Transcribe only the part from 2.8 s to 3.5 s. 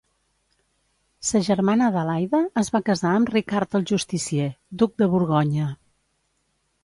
casar amb